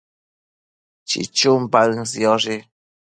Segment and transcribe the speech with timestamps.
[1.09, 2.55] chichun paën sioshi